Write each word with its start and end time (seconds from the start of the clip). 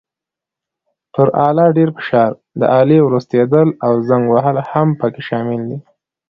پر 1.13 1.27
آله 1.47 1.65
ډېر 1.77 1.89
فشار، 1.97 2.31
د 2.59 2.61
آلې 2.79 2.99
ورستېدل 3.03 3.67
او 3.85 3.93
زنګ 4.09 4.23
وهل 4.29 4.57
هم 4.71 4.87
پکې 4.99 5.21
شامل 5.29 5.61
دي. 5.69 5.77